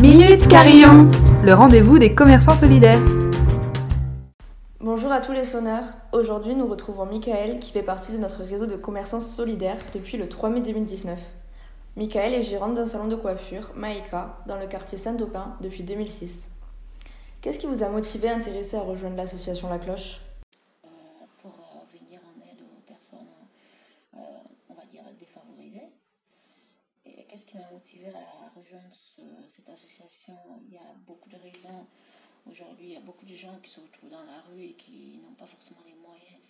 Minute 0.00 0.48
Carillon, 0.48 1.10
le 1.44 1.52
rendez-vous 1.52 1.98
des 1.98 2.14
commerçants 2.14 2.54
solidaires. 2.54 3.02
Bonjour 4.80 5.12
à 5.12 5.20
tous 5.20 5.32
les 5.32 5.44
sonneurs. 5.44 5.84
Aujourd'hui, 6.12 6.54
nous 6.54 6.66
retrouvons 6.66 7.04
Michael 7.04 7.58
qui 7.58 7.70
fait 7.70 7.82
partie 7.82 8.10
de 8.12 8.16
notre 8.16 8.42
réseau 8.42 8.64
de 8.64 8.76
commerçants 8.76 9.20
solidaires 9.20 9.76
depuis 9.92 10.16
le 10.16 10.26
3 10.26 10.48
mai 10.48 10.62
2019. 10.62 11.20
Michael 11.96 12.32
est 12.32 12.42
gérante 12.42 12.76
d'un 12.76 12.86
salon 12.86 13.08
de 13.08 13.14
coiffure, 13.14 13.72
Maïka, 13.76 14.38
dans 14.46 14.56
le 14.56 14.66
quartier 14.66 14.96
Saint-Aupin 14.96 15.58
depuis 15.60 15.82
2006. 15.82 16.48
Qu'est-ce 17.42 17.58
qui 17.58 17.66
vous 17.66 17.82
a 17.82 17.90
motivé, 17.90 18.30
intéressé 18.30 18.78
à 18.78 18.80
rejoindre 18.80 19.18
l'association 19.18 19.68
La 19.68 19.78
Cloche 19.78 20.22
euh, 20.86 20.88
Pour 21.42 21.52
euh, 21.52 21.98
venir 21.98 22.20
en 22.24 22.40
aide 22.50 22.62
aux 22.62 22.90
personnes, 22.90 23.18
euh, 24.14 24.18
on 24.70 24.74
va 24.74 24.86
dire, 24.90 25.02
défavorisées. 25.18 25.90
Et 27.04 27.26
qu'est-ce 27.28 27.39
qui 27.50 27.58
m'a 27.58 27.70
motivé 27.72 28.06
à 28.06 28.48
rejoindre 28.56 28.94
cette 29.48 29.68
association 29.68 30.36
Il 30.68 30.74
y 30.74 30.76
a 30.76 30.94
beaucoup 31.04 31.28
de 31.28 31.36
raisons. 31.36 31.84
Aujourd'hui, 32.48 32.86
il 32.86 32.92
y 32.92 32.96
a 32.96 33.00
beaucoup 33.00 33.26
de 33.26 33.34
gens 33.34 33.58
qui 33.60 33.70
se 33.70 33.80
retrouvent 33.80 34.10
dans 34.10 34.24
la 34.24 34.40
rue 34.48 34.62
et 34.62 34.72
qui 34.74 35.18
n'ont 35.22 35.34
pas 35.34 35.46
forcément 35.46 35.80
les 35.84 35.94
moyens 35.94 36.40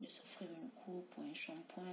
de 0.00 0.08
s'offrir 0.08 0.48
une 0.50 0.70
coupe 0.70 1.14
ou 1.16 1.22
un 1.30 1.34
shampoing. 1.34 1.84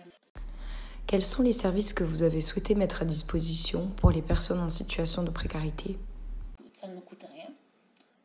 Quels 1.06 1.22
sont 1.22 1.44
les 1.44 1.52
services 1.52 1.94
que 1.94 2.04
vous 2.04 2.24
avez 2.24 2.42
souhaité 2.42 2.74
mettre 2.74 3.04
à 3.04 3.06
disposition 3.06 3.92
pour 3.92 4.10
les 4.10 4.24
personnes 4.24 4.60
en 4.60 4.70
situation 4.70 5.22
de 5.22 5.30
précarité? 5.30 5.98
Ça 6.74 6.88
ne 6.88 7.00
coûte 7.02 7.26
rien 7.32 7.54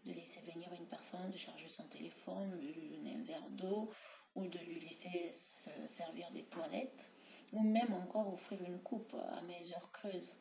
de 0.06 0.12
laisser 0.18 0.40
venir 0.40 0.68
une 0.72 0.86
personne, 0.86 1.30
de 1.30 1.36
charger 1.36 1.68
son 1.68 1.84
téléphone, 1.84 2.50
de 2.52 2.80
lui 2.80 2.88
donner 2.88 3.16
un 3.16 3.24
verre 3.24 3.50
d'eau 3.50 3.90
ou 4.34 4.46
de 4.46 4.58
lui 4.58 4.80
laisser 4.80 5.30
se 5.32 5.70
servir 5.86 6.30
des 6.32 6.44
toilettes 6.44 7.10
ou 7.52 7.62
même 7.62 7.92
encore 7.94 8.32
offrir 8.32 8.58
une 8.66 8.78
coupe 8.78 9.14
à 9.14 9.40
mes 9.42 9.72
heures 9.72 9.90
creuses. 9.92 10.36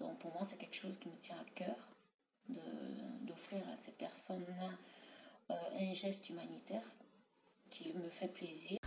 Donc 0.00 0.18
pour 0.18 0.32
moi, 0.32 0.42
c'est 0.44 0.56
quelque 0.56 0.76
chose 0.76 0.96
qui 0.98 1.08
me 1.08 1.16
tient 1.16 1.36
à 1.36 1.50
cœur 1.54 1.76
d'offrir 3.22 3.62
à 3.72 3.76
ces 3.76 3.92
personnes-là 3.92 4.68
euh, 5.50 5.54
un 5.80 5.94
geste 5.94 6.28
humanitaire 6.30 6.82
qui 7.70 7.92
me 7.92 8.08
fait 8.08 8.32
plaisir. 8.32 8.78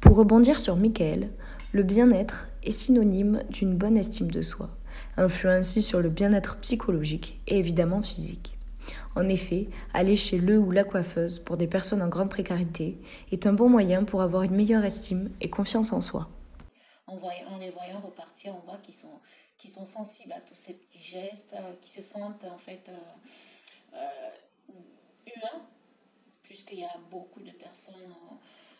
Pour 0.00 0.16
rebondir 0.16 0.58
sur 0.58 0.76
Michael, 0.76 1.30
le 1.72 1.82
bien-être 1.82 2.48
est 2.62 2.72
synonyme 2.72 3.42
d'une 3.50 3.76
bonne 3.76 3.96
estime 3.96 4.30
de 4.30 4.42
soi, 4.42 4.70
influent 5.16 5.52
ainsi 5.52 5.82
sur 5.82 6.00
le 6.00 6.08
bien-être 6.08 6.56
psychologique 6.58 7.40
et 7.46 7.58
évidemment 7.58 8.00
physique. 8.00 8.56
En 9.16 9.28
effet, 9.28 9.68
aller 9.92 10.16
chez 10.16 10.38
le 10.38 10.58
ou 10.58 10.70
la 10.70 10.84
coiffeuse 10.84 11.38
pour 11.38 11.56
des 11.56 11.66
personnes 11.66 12.02
en 12.02 12.08
grande 12.08 12.30
précarité 12.30 12.98
est 13.32 13.46
un 13.46 13.52
bon 13.52 13.68
moyen 13.68 14.04
pour 14.04 14.22
avoir 14.22 14.42
une 14.42 14.56
meilleure 14.56 14.84
estime 14.84 15.30
et 15.40 15.50
confiance 15.50 15.92
en 15.92 16.00
soi. 16.00 16.28
En, 17.24 17.56
les 17.58 17.70
voyant 17.70 18.00
repartir, 18.00 18.54
on 18.54 18.60
voit 18.60 18.78
qu'ils 18.78 18.94
sont, 18.94 19.20
sont 19.66 19.86
sensibles 19.86 20.32
à 20.32 20.40
tous 20.40 20.54
ces 20.54 20.74
petits 20.74 21.02
gestes, 21.02 21.54
euh, 21.54 21.74
qui 21.80 21.90
se 21.90 22.02
sentent 22.02 22.44
en 22.44 22.58
fait 22.58 22.88
euh, 22.88 23.94
euh, 23.94 24.30
humains, 25.26 25.66
puisqu'il 26.42 26.80
y 26.80 26.84
a 26.84 26.98
beaucoup 27.10 27.40
de 27.40 27.52
personnes 27.52 28.14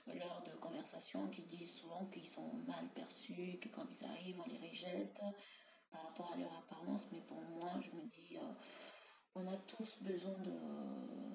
lors 0.07 0.43
de 0.43 0.51
conversations 0.61 1.27
qui 1.29 1.43
disent 1.43 1.73
souvent 1.73 2.05
qu'ils 2.13 2.27
sont 2.27 2.51
mal 2.67 2.87
perçus, 2.95 3.59
que 3.61 3.69
quand 3.69 3.87
ils 3.91 4.05
arrivent, 4.05 4.41
on 4.45 4.49
les 4.51 4.69
rejette 4.69 5.23
par 5.91 6.03
rapport 6.03 6.33
à 6.35 6.37
leur 6.37 6.53
apparence. 6.59 7.09
Mais 7.13 7.21
pour 7.21 7.41
moi, 7.41 7.71
je 7.81 7.97
me 7.97 8.05
dis, 8.05 8.37
euh, 8.37 8.53
on 9.35 9.47
a 9.47 9.57
tous 9.67 10.03
besoin 10.03 10.35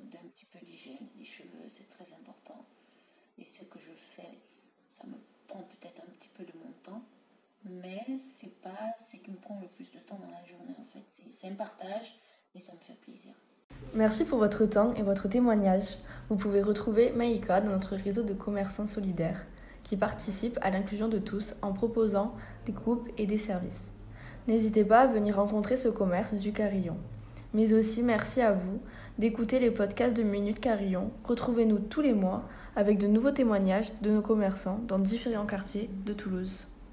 d'un 0.03 0.29
petit 0.29 0.45
peu 0.45 0.59
d'hygiène. 0.59 1.07
Les 1.17 1.25
cheveux, 1.25 1.67
c'est 1.67 1.89
très 1.89 2.13
important. 2.13 2.63
Et 3.37 3.45
ce 3.45 3.63
que 3.63 3.79
je 3.79 3.93
fais, 4.15 4.37
ça 4.89 5.05
me 5.07 5.17
prend 5.47 5.63
peut-être 5.63 6.01
un 6.01 6.11
petit 6.11 6.29
peu 6.29 6.43
de 6.43 6.53
mon 6.57 6.71
temps, 6.83 7.01
mais 7.63 8.05
c'est 8.19 8.61
pas 8.61 8.93
ce 8.97 9.15
qui 9.17 9.31
me 9.31 9.37
prend 9.37 9.59
le 9.61 9.67
plus 9.67 9.91
de 9.91 9.99
temps 9.99 10.19
dans 10.21 10.31
la 10.31 10.43
journée 10.45 10.75
en 10.79 10.85
fait. 10.85 11.03
C'est 11.31 11.47
un 11.47 11.55
partage 11.55 12.15
et 12.55 12.59
ça 12.59 12.73
me 12.73 12.79
fait 12.79 12.99
plaisir. 12.99 13.33
Merci 13.93 14.25
pour 14.25 14.39
votre 14.39 14.65
temps 14.65 14.93
et 14.95 15.03
votre 15.03 15.27
témoignage. 15.27 15.97
Vous 16.29 16.35
pouvez 16.35 16.61
retrouver 16.61 17.11
Maïka 17.11 17.61
dans 17.61 17.71
notre 17.71 17.95
réseau 17.95 18.23
de 18.23 18.33
commerçants 18.33 18.87
solidaires 18.87 19.45
qui 19.83 19.95
participent 19.95 20.59
à 20.61 20.69
l'inclusion 20.69 21.07
de 21.07 21.17
tous 21.17 21.55
en 21.61 21.73
proposant 21.73 22.35
des 22.65 22.73
groupes 22.73 23.07
et 23.17 23.25
des 23.25 23.37
services. 23.37 23.89
N'hésitez 24.47 24.83
pas 24.83 25.01
à 25.01 25.07
venir 25.07 25.35
rencontrer 25.35 25.77
ce 25.77 25.89
commerce 25.89 26.33
du 26.33 26.51
Carillon. 26.51 26.97
Mais 27.53 27.73
aussi 27.73 28.03
merci 28.03 28.41
à 28.41 28.51
vous 28.51 28.79
d'écouter 29.17 29.59
les 29.59 29.71
podcasts 29.71 30.15
de 30.15 30.23
Minute 30.23 30.59
Carillon. 30.59 31.11
Retrouvez-nous 31.23 31.79
tous 31.79 32.01
les 32.01 32.13
mois 32.13 32.43
avec 32.75 32.99
de 32.99 33.07
nouveaux 33.07 33.31
témoignages 33.31 33.91
de 34.01 34.11
nos 34.11 34.21
commerçants 34.21 34.79
dans 34.87 34.99
différents 34.99 35.45
quartiers 35.45 35.89
de 36.05 36.13
Toulouse. 36.13 36.67